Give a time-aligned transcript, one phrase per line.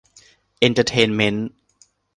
[0.59, 1.49] เอนเตอร์เทนเมนท์